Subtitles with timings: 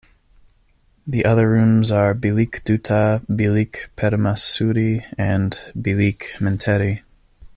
[1.05, 7.03] The other rooms are "Bilik Duta", "Bilik Permaisuri" and "Bilik Menteri".